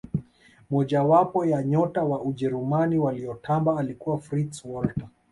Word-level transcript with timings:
moja 0.69 1.03
wapo 1.03 1.45
ya 1.45 1.63
nyota 1.63 2.03
wa 2.03 2.21
ujerumani 2.21 2.97
waliyotamba 2.97 3.77
alikuwa 3.79 4.19
fritz 4.21 4.65
walter 4.65 5.07